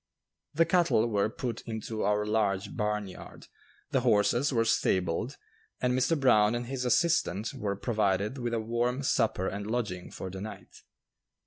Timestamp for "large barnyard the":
2.25-3.99